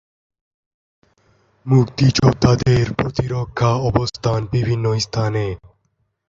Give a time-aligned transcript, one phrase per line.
[1.65, 5.45] মুক্তিযোদ্ধাদের প্রতিরক্ষা অবস্থান বিভিন্ন স্থানে।